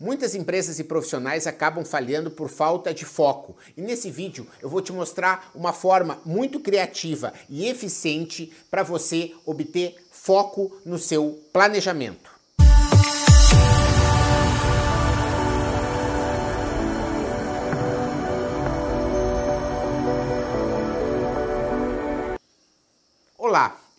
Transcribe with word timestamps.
Muitas 0.00 0.36
empresas 0.36 0.78
e 0.78 0.84
profissionais 0.84 1.44
acabam 1.48 1.84
falhando 1.84 2.30
por 2.30 2.48
falta 2.48 2.94
de 2.94 3.04
foco. 3.04 3.56
E 3.76 3.82
nesse 3.82 4.12
vídeo 4.12 4.46
eu 4.62 4.68
vou 4.68 4.80
te 4.80 4.92
mostrar 4.92 5.50
uma 5.56 5.72
forma 5.72 6.20
muito 6.24 6.60
criativa 6.60 7.32
e 7.50 7.66
eficiente 7.66 8.52
para 8.70 8.84
você 8.84 9.34
obter 9.44 9.96
foco 10.12 10.80
no 10.84 11.00
seu 11.00 11.42
planejamento. 11.52 12.37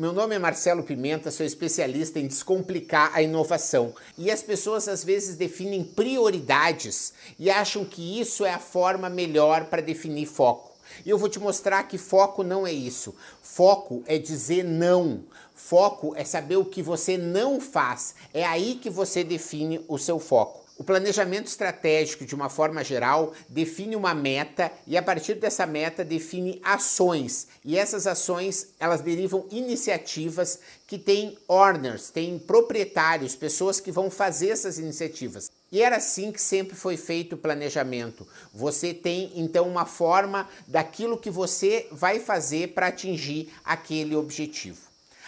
Meu 0.00 0.14
nome 0.14 0.34
é 0.34 0.38
Marcelo 0.38 0.82
Pimenta, 0.82 1.30
sou 1.30 1.44
especialista 1.44 2.18
em 2.18 2.26
descomplicar 2.26 3.10
a 3.12 3.20
inovação. 3.20 3.94
E 4.16 4.30
as 4.30 4.42
pessoas 4.42 4.88
às 4.88 5.04
vezes 5.04 5.36
definem 5.36 5.84
prioridades 5.84 7.12
e 7.38 7.50
acham 7.50 7.84
que 7.84 8.18
isso 8.18 8.46
é 8.46 8.50
a 8.50 8.58
forma 8.58 9.10
melhor 9.10 9.66
para 9.66 9.82
definir 9.82 10.24
foco. 10.24 10.72
E 11.04 11.10
eu 11.10 11.18
vou 11.18 11.28
te 11.28 11.38
mostrar 11.38 11.82
que 11.82 11.98
foco 11.98 12.42
não 12.42 12.66
é 12.66 12.72
isso. 12.72 13.14
Foco 13.42 14.02
é 14.06 14.16
dizer 14.16 14.64
não. 14.64 15.22
Foco 15.54 16.14
é 16.16 16.24
saber 16.24 16.56
o 16.56 16.64
que 16.64 16.82
você 16.82 17.18
não 17.18 17.60
faz. 17.60 18.14
É 18.32 18.42
aí 18.42 18.76
que 18.76 18.88
você 18.88 19.22
define 19.22 19.84
o 19.86 19.98
seu 19.98 20.18
foco. 20.18 20.59
O 20.80 20.82
planejamento 20.82 21.46
estratégico, 21.46 22.24
de 22.24 22.34
uma 22.34 22.48
forma 22.48 22.82
geral, 22.82 23.34
define 23.50 23.94
uma 23.94 24.14
meta 24.14 24.72
e 24.86 24.96
a 24.96 25.02
partir 25.02 25.34
dessa 25.34 25.66
meta 25.66 26.02
define 26.02 26.58
ações. 26.64 27.48
E 27.62 27.76
essas 27.76 28.06
ações, 28.06 28.68
elas 28.80 29.02
derivam 29.02 29.46
iniciativas 29.50 30.58
que 30.86 30.96
têm 30.96 31.36
owners, 31.46 32.08
têm 32.08 32.38
proprietários, 32.38 33.36
pessoas 33.36 33.78
que 33.78 33.92
vão 33.92 34.10
fazer 34.10 34.48
essas 34.48 34.78
iniciativas. 34.78 35.50
E 35.70 35.82
era 35.82 35.96
assim 35.96 36.32
que 36.32 36.40
sempre 36.40 36.74
foi 36.74 36.96
feito 36.96 37.34
o 37.34 37.38
planejamento. 37.38 38.26
Você 38.54 38.94
tem 38.94 39.32
então 39.36 39.68
uma 39.68 39.84
forma 39.84 40.48
daquilo 40.66 41.18
que 41.18 41.28
você 41.28 41.88
vai 41.92 42.18
fazer 42.20 42.68
para 42.68 42.86
atingir 42.86 43.52
aquele 43.62 44.16
objetivo. 44.16 44.78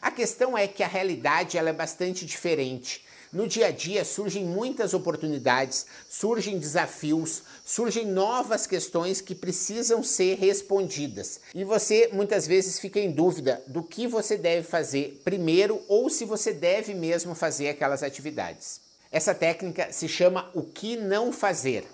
A 0.00 0.10
questão 0.10 0.56
é 0.56 0.66
que 0.66 0.82
a 0.82 0.88
realidade 0.88 1.58
ela 1.58 1.68
é 1.68 1.72
bastante 1.74 2.24
diferente. 2.24 3.03
No 3.34 3.48
dia 3.48 3.66
a 3.66 3.70
dia 3.72 4.04
surgem 4.04 4.44
muitas 4.44 4.94
oportunidades, 4.94 5.86
surgem 6.08 6.56
desafios, 6.56 7.42
surgem 7.64 8.06
novas 8.06 8.64
questões 8.64 9.20
que 9.20 9.34
precisam 9.34 10.04
ser 10.04 10.38
respondidas. 10.38 11.40
E 11.52 11.64
você 11.64 12.10
muitas 12.12 12.46
vezes 12.46 12.78
fica 12.78 13.00
em 13.00 13.10
dúvida 13.10 13.60
do 13.66 13.82
que 13.82 14.06
você 14.06 14.36
deve 14.36 14.64
fazer 14.64 15.20
primeiro 15.24 15.82
ou 15.88 16.08
se 16.08 16.24
você 16.24 16.52
deve 16.52 16.94
mesmo 16.94 17.34
fazer 17.34 17.70
aquelas 17.70 18.04
atividades. 18.04 18.80
Essa 19.10 19.34
técnica 19.34 19.88
se 19.90 20.06
chama 20.06 20.48
o 20.54 20.62
que 20.62 20.96
não 20.96 21.32
fazer. 21.32 21.84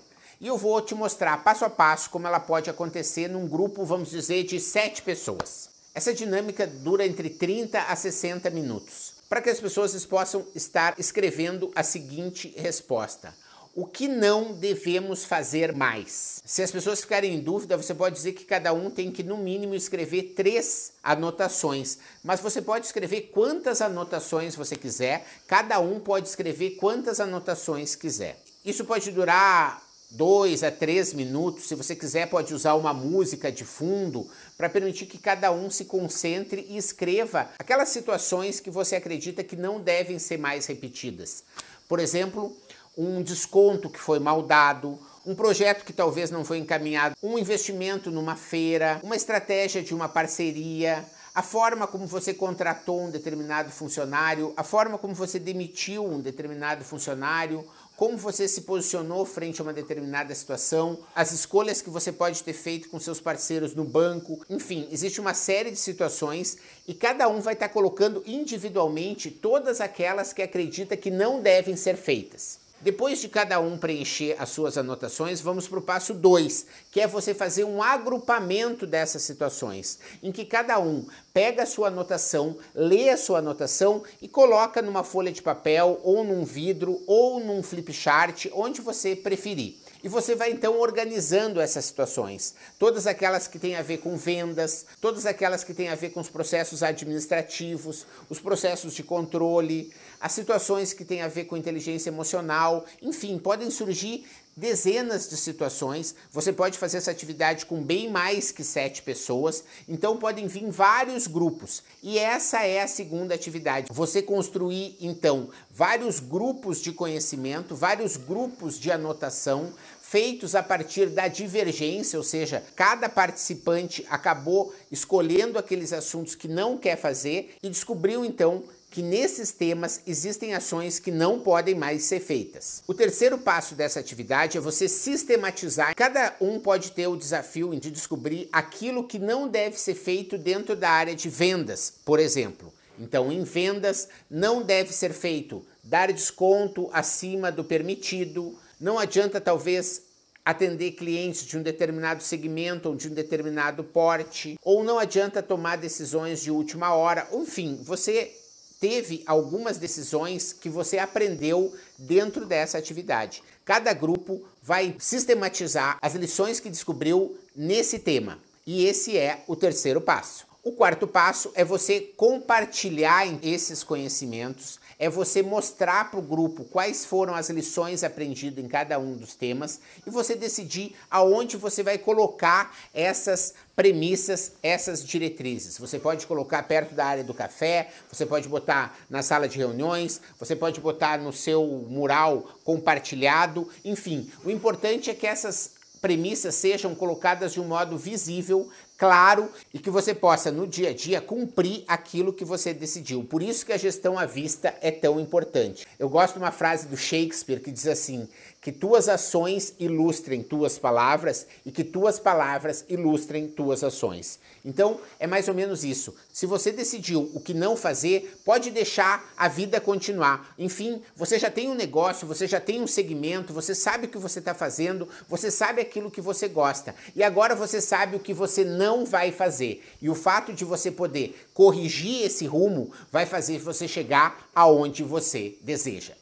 E 0.42 0.46
eu 0.46 0.58
vou 0.58 0.78
te 0.82 0.94
mostrar 0.94 1.42
passo 1.42 1.64
a 1.64 1.70
passo 1.70 2.10
como 2.10 2.26
ela 2.26 2.38
pode 2.38 2.68
acontecer 2.68 3.28
num 3.28 3.48
grupo, 3.48 3.82
vamos 3.86 4.10
dizer, 4.10 4.44
de 4.44 4.60
sete 4.60 5.00
pessoas. 5.00 5.70
Essa 5.94 6.12
dinâmica 6.12 6.66
dura 6.66 7.06
entre 7.06 7.30
30 7.30 7.80
a 7.80 7.96
60 7.96 8.50
minutos 8.50 9.19
para 9.30 9.40
que 9.40 9.48
as 9.48 9.60
pessoas 9.60 10.04
possam 10.04 10.44
estar 10.56 10.98
escrevendo 10.98 11.70
a 11.76 11.84
seguinte 11.84 12.52
resposta. 12.56 13.32
O 13.72 13.86
que 13.86 14.08
não 14.08 14.52
devemos 14.52 15.24
fazer 15.24 15.72
mais? 15.72 16.42
Se 16.44 16.60
as 16.60 16.72
pessoas 16.72 17.00
ficarem 17.00 17.36
em 17.36 17.40
dúvida, 17.40 17.76
você 17.76 17.94
pode 17.94 18.16
dizer 18.16 18.32
que 18.32 18.44
cada 18.44 18.72
um 18.72 18.90
tem 18.90 19.12
que, 19.12 19.22
no 19.22 19.36
mínimo, 19.36 19.76
escrever 19.76 20.34
três 20.34 20.94
anotações. 21.00 21.98
Mas 22.24 22.40
você 22.40 22.60
pode 22.60 22.86
escrever 22.86 23.30
quantas 23.32 23.80
anotações 23.80 24.56
você 24.56 24.74
quiser, 24.74 25.24
cada 25.46 25.78
um 25.78 26.00
pode 26.00 26.26
escrever 26.26 26.70
quantas 26.70 27.20
anotações 27.20 27.94
quiser. 27.94 28.36
Isso 28.64 28.84
pode 28.84 29.12
durar 29.12 29.80
dois 30.10 30.62
a 30.64 30.70
três 30.70 31.14
minutos. 31.14 31.68
Se 31.68 31.74
você 31.74 31.94
quiser, 31.94 32.28
pode 32.28 32.52
usar 32.52 32.74
uma 32.74 32.92
música 32.92 33.50
de 33.50 33.64
fundo 33.64 34.26
para 34.56 34.68
permitir 34.68 35.06
que 35.06 35.18
cada 35.18 35.52
um 35.52 35.70
se 35.70 35.84
concentre 35.84 36.66
e 36.68 36.76
escreva 36.76 37.48
aquelas 37.58 37.90
situações 37.90 38.58
que 38.58 38.70
você 38.70 38.96
acredita 38.96 39.44
que 39.44 39.56
não 39.56 39.80
devem 39.80 40.18
ser 40.18 40.38
mais 40.38 40.66
repetidas. 40.66 41.44
Por 41.88 42.00
exemplo, 42.00 42.56
um 42.96 43.22
desconto 43.22 43.88
que 43.88 43.98
foi 43.98 44.18
mal 44.18 44.42
dado, 44.42 44.98
um 45.24 45.34
projeto 45.34 45.84
que 45.84 45.92
talvez 45.92 46.30
não 46.30 46.44
foi 46.44 46.58
encaminhado, 46.58 47.14
um 47.22 47.38
investimento 47.38 48.10
numa 48.10 48.36
feira, 48.36 49.00
uma 49.02 49.16
estratégia 49.16 49.82
de 49.82 49.94
uma 49.94 50.08
parceria, 50.08 51.04
a 51.34 51.42
forma 51.42 51.86
como 51.86 52.06
você 52.06 52.34
contratou 52.34 53.02
um 53.02 53.10
determinado 53.10 53.70
funcionário, 53.70 54.52
a 54.56 54.64
forma 54.64 54.98
como 54.98 55.14
você 55.14 55.38
demitiu 55.38 56.04
um 56.04 56.20
determinado 56.20 56.84
funcionário, 56.84 57.64
como 58.00 58.16
você 58.16 58.48
se 58.48 58.62
posicionou 58.62 59.26
frente 59.26 59.60
a 59.60 59.62
uma 59.62 59.74
determinada 59.74 60.34
situação, 60.34 61.00
as 61.14 61.32
escolhas 61.32 61.82
que 61.82 61.90
você 61.90 62.10
pode 62.10 62.42
ter 62.42 62.54
feito 62.54 62.88
com 62.88 62.98
seus 62.98 63.20
parceiros 63.20 63.74
no 63.74 63.84
banco, 63.84 64.40
enfim, 64.48 64.88
existe 64.90 65.20
uma 65.20 65.34
série 65.34 65.70
de 65.70 65.76
situações 65.76 66.56
e 66.88 66.94
cada 66.94 67.28
um 67.28 67.42
vai 67.42 67.52
estar 67.52 67.68
colocando 67.68 68.22
individualmente 68.24 69.30
todas 69.30 69.82
aquelas 69.82 70.32
que 70.32 70.40
acredita 70.40 70.96
que 70.96 71.10
não 71.10 71.42
devem 71.42 71.76
ser 71.76 71.94
feitas. 71.94 72.58
Depois 72.82 73.20
de 73.20 73.28
cada 73.28 73.60
um 73.60 73.76
preencher 73.76 74.36
as 74.38 74.48
suas 74.48 74.78
anotações, 74.78 75.42
vamos 75.42 75.68
para 75.68 75.78
o 75.78 75.82
passo 75.82 76.14
2, 76.14 76.64
que 76.90 76.98
é 76.98 77.06
você 77.06 77.34
fazer 77.34 77.64
um 77.64 77.82
agrupamento 77.82 78.86
dessas 78.86 79.20
situações, 79.20 79.98
em 80.22 80.32
que 80.32 80.46
cada 80.46 80.78
um 80.80 81.04
pega 81.34 81.64
a 81.64 81.66
sua 81.66 81.88
anotação, 81.88 82.56
lê 82.74 83.10
a 83.10 83.18
sua 83.18 83.40
anotação 83.40 84.02
e 84.22 84.26
coloca 84.26 84.80
numa 84.80 85.04
folha 85.04 85.30
de 85.30 85.42
papel, 85.42 86.00
ou 86.02 86.24
num 86.24 86.42
vidro, 86.42 87.02
ou 87.06 87.38
num 87.38 87.62
flip 87.62 87.92
chart, 87.92 88.46
onde 88.54 88.80
você 88.80 89.14
preferir. 89.14 89.76
E 90.02 90.08
você 90.08 90.34
vai 90.34 90.50
então 90.50 90.78
organizando 90.78 91.60
essas 91.60 91.84
situações. 91.84 92.54
Todas 92.78 93.06
aquelas 93.06 93.46
que 93.46 93.58
têm 93.58 93.76
a 93.76 93.82
ver 93.82 93.98
com 93.98 94.16
vendas, 94.16 94.86
todas 95.00 95.26
aquelas 95.26 95.62
que 95.62 95.74
têm 95.74 95.88
a 95.88 95.94
ver 95.94 96.10
com 96.10 96.20
os 96.20 96.28
processos 96.28 96.82
administrativos, 96.82 98.06
os 98.28 98.40
processos 98.40 98.94
de 98.94 99.02
controle, 99.02 99.92
as 100.20 100.32
situações 100.32 100.92
que 100.92 101.04
têm 101.04 101.22
a 101.22 101.28
ver 101.28 101.44
com 101.44 101.56
inteligência 101.56 102.08
emocional, 102.08 102.84
enfim, 103.02 103.38
podem 103.38 103.70
surgir 103.70 104.24
dezenas 104.56 105.28
de 105.28 105.36
situações. 105.36 106.14
Você 106.32 106.52
pode 106.52 106.78
fazer 106.78 106.98
essa 106.98 107.10
atividade 107.10 107.66
com 107.66 107.82
bem 107.82 108.10
mais 108.10 108.50
que 108.50 108.64
sete 108.64 109.02
pessoas, 109.02 109.64
então 109.88 110.16
podem 110.16 110.46
vir 110.46 110.70
vários 110.70 111.26
grupos. 111.26 111.82
E 112.02 112.18
essa 112.18 112.64
é 112.64 112.82
a 112.82 112.88
segunda 112.88 113.34
atividade. 113.34 113.86
Você 113.90 114.22
construir 114.22 114.96
então 115.00 115.48
vários 115.72 116.20
grupos 116.20 116.80
de 116.80 116.92
conhecimento, 116.92 117.74
vários 117.74 118.16
grupos 118.16 118.78
de 118.78 118.90
anotação 118.90 119.72
feitos 120.10 120.56
a 120.56 120.62
partir 120.62 121.06
da 121.06 121.28
divergência, 121.28 122.18
ou 122.18 122.24
seja, 122.24 122.64
cada 122.74 123.08
participante 123.08 124.04
acabou 124.10 124.74
escolhendo 124.90 125.56
aqueles 125.56 125.92
assuntos 125.92 126.34
que 126.34 126.48
não 126.48 126.76
quer 126.76 126.96
fazer 126.96 127.54
e 127.62 127.68
descobriu 127.68 128.24
então 128.24 128.64
que 128.90 129.02
nesses 129.02 129.52
temas 129.52 130.00
existem 130.06 130.52
ações 130.52 130.98
que 130.98 131.12
não 131.12 131.38
podem 131.38 131.74
mais 131.74 132.02
ser 132.04 132.20
feitas. 132.20 132.82
O 132.88 132.92
terceiro 132.92 133.38
passo 133.38 133.74
dessa 133.74 134.00
atividade 134.00 134.58
é 134.58 134.60
você 134.60 134.88
sistematizar. 134.88 135.94
Cada 135.94 136.34
um 136.40 136.58
pode 136.58 136.90
ter 136.90 137.06
o 137.06 137.16
desafio 137.16 137.74
de 137.78 137.90
descobrir 137.90 138.48
aquilo 138.52 139.06
que 139.06 139.18
não 139.18 139.48
deve 139.48 139.78
ser 139.78 139.94
feito 139.94 140.36
dentro 140.36 140.74
da 140.74 140.90
área 140.90 141.14
de 141.14 141.28
vendas, 141.28 141.92
por 142.04 142.18
exemplo. 142.18 142.72
Então, 142.98 143.30
em 143.30 143.44
vendas, 143.44 144.08
não 144.28 144.62
deve 144.62 144.92
ser 144.92 145.12
feito 145.12 145.64
dar 145.82 146.12
desconto 146.12 146.90
acima 146.92 147.50
do 147.50 147.64
permitido. 147.64 148.58
Não 148.78 148.98
adianta, 148.98 149.40
talvez, 149.40 150.02
atender 150.44 150.92
clientes 150.92 151.46
de 151.46 151.56
um 151.56 151.62
determinado 151.62 152.22
segmento 152.22 152.88
ou 152.88 152.96
de 152.96 153.08
um 153.08 153.14
determinado 153.14 153.84
porte, 153.84 154.58
ou 154.62 154.82
não 154.82 154.98
adianta 154.98 155.42
tomar 155.42 155.76
decisões 155.76 156.42
de 156.42 156.50
última 156.50 156.94
hora. 156.94 157.28
Enfim, 157.32 157.80
você 157.82 158.34
teve 158.80 159.22
algumas 159.26 159.76
decisões 159.76 160.54
que 160.54 160.70
você 160.70 160.98
aprendeu 160.98 161.72
dentro 161.98 162.46
dessa 162.46 162.78
atividade. 162.78 163.42
Cada 163.64 163.92
grupo 163.92 164.42
vai 164.62 164.96
sistematizar 164.98 165.98
as 166.00 166.14
lições 166.14 166.58
que 166.58 166.70
descobriu 166.70 167.38
nesse 167.54 167.98
tema. 167.98 168.38
E 168.66 168.86
esse 168.86 169.16
é 169.16 169.44
o 169.46 169.54
terceiro 169.54 170.00
passo. 170.00 170.49
O 170.62 170.72
quarto 170.72 171.06
passo 171.06 171.50
é 171.54 171.64
você 171.64 172.00
compartilhar 172.18 173.26
esses 173.42 173.82
conhecimentos, 173.82 174.78
é 174.98 175.08
você 175.08 175.42
mostrar 175.42 176.10
para 176.10 176.20
o 176.20 176.22
grupo 176.22 176.64
quais 176.64 177.02
foram 177.02 177.34
as 177.34 177.48
lições 177.48 178.04
aprendidas 178.04 178.62
em 178.62 178.68
cada 178.68 178.98
um 178.98 179.16
dos 179.16 179.34
temas 179.34 179.80
e 180.06 180.10
você 180.10 180.34
decidir 180.34 180.94
aonde 181.10 181.56
você 181.56 181.82
vai 181.82 181.96
colocar 181.96 182.76
essas 182.92 183.54
premissas, 183.74 184.52
essas 184.62 185.02
diretrizes. 185.02 185.78
Você 185.78 185.98
pode 185.98 186.26
colocar 186.26 186.62
perto 186.64 186.94
da 186.94 187.06
área 187.06 187.24
do 187.24 187.32
café, 187.32 187.90
você 188.12 188.26
pode 188.26 188.46
botar 188.46 188.98
na 189.08 189.22
sala 189.22 189.48
de 189.48 189.56
reuniões, 189.56 190.20
você 190.38 190.54
pode 190.54 190.78
botar 190.78 191.16
no 191.16 191.32
seu 191.32 191.64
mural 191.88 192.46
compartilhado, 192.64 193.66
enfim. 193.82 194.30
O 194.44 194.50
importante 194.50 195.08
é 195.08 195.14
que 195.14 195.26
essas 195.26 195.79
premissas 196.00 196.54
sejam 196.54 196.94
colocadas 196.94 197.52
de 197.52 197.60
um 197.60 197.64
modo 197.64 197.96
visível, 197.98 198.68
claro 198.96 199.48
e 199.72 199.78
que 199.78 199.88
você 199.88 200.14
possa 200.14 200.50
no 200.50 200.66
dia 200.66 200.90
a 200.90 200.94
dia 200.94 201.20
cumprir 201.20 201.84
aquilo 201.88 202.32
que 202.32 202.44
você 202.44 202.74
decidiu. 202.74 203.24
Por 203.24 203.42
isso 203.42 203.64
que 203.64 203.72
a 203.72 203.78
gestão 203.78 204.18
à 204.18 204.26
vista 204.26 204.74
é 204.80 204.90
tão 204.90 205.18
importante. 205.18 205.86
Eu 205.98 206.08
gosto 206.08 206.34
de 206.34 206.40
uma 206.40 206.52
frase 206.52 206.86
do 206.86 206.96
Shakespeare 206.96 207.60
que 207.60 207.70
diz 207.70 207.86
assim: 207.86 208.28
que 208.60 208.70
tuas 208.70 209.08
ações 209.08 209.74
ilustrem 209.78 210.42
tuas 210.42 210.78
palavras 210.78 211.46
e 211.64 211.72
que 211.72 211.82
tuas 211.82 212.18
palavras 212.18 212.84
ilustrem 212.88 213.48
tuas 213.48 213.82
ações. 213.82 214.38
Então, 214.62 215.00
é 215.18 215.26
mais 215.26 215.48
ou 215.48 215.54
menos 215.54 215.82
isso. 215.82 216.14
Se 216.30 216.44
você 216.44 216.70
decidiu 216.70 217.30
o 217.34 217.40
que 217.40 217.54
não 217.54 217.74
fazer, 217.74 218.38
pode 218.44 218.70
deixar 218.70 219.32
a 219.34 219.48
vida 219.48 219.80
continuar. 219.80 220.54
Enfim, 220.58 221.00
você 221.16 221.38
já 221.38 221.50
tem 221.50 221.70
um 221.70 221.74
negócio, 221.74 222.26
você 222.26 222.46
já 222.46 222.60
tem 222.60 222.82
um 222.82 222.86
segmento, 222.86 223.54
você 223.54 223.74
sabe 223.74 224.06
o 224.06 224.10
que 224.10 224.18
você 224.18 224.40
está 224.40 224.52
fazendo, 224.52 225.08
você 225.26 225.50
sabe 225.50 225.80
aquilo 225.80 226.10
que 226.10 226.20
você 226.20 226.46
gosta. 226.46 226.94
E 227.16 227.22
agora 227.22 227.54
você 227.54 227.80
sabe 227.80 228.16
o 228.16 228.20
que 228.20 228.34
você 228.34 228.62
não 228.62 229.06
vai 229.06 229.32
fazer. 229.32 229.82
E 230.02 230.10
o 230.10 230.14
fato 230.14 230.52
de 230.52 230.66
você 230.66 230.90
poder 230.90 231.48
corrigir 231.54 232.26
esse 232.26 232.44
rumo 232.44 232.90
vai 233.10 233.24
fazer 233.24 233.58
você 233.58 233.88
chegar 233.88 234.50
aonde 234.54 235.02
você 235.02 235.56
deseja. 235.62 236.19